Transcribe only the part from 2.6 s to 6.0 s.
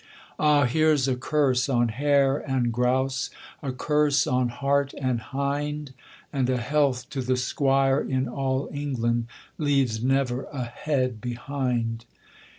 grouse, A curse on hart and hind;